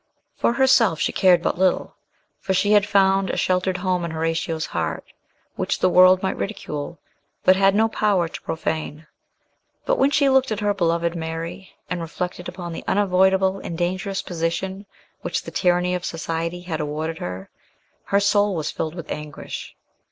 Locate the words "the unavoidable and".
12.73-13.77